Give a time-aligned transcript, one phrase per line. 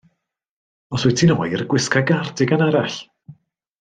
[0.95, 2.97] Os wyt ti'n oer gwisga gardigan arall.